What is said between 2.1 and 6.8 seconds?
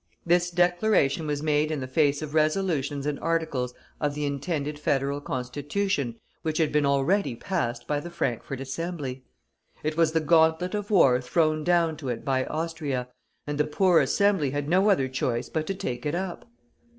of resolutions and articles of the intended Federal Constitution which had